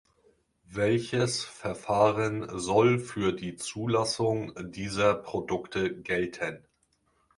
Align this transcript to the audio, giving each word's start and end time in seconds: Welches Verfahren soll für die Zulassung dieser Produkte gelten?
Welches 0.71 1.43
Verfahren 1.43 2.47
soll 2.57 2.97
für 2.97 3.33
die 3.33 3.55
Zulassung 3.55 4.51
dieser 4.71 5.13
Produkte 5.13 5.95
gelten? 5.95 6.65